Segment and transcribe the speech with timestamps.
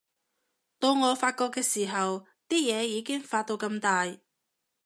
[0.79, 4.07] 到我發覺嘅時候，啲嘢已經發到咁大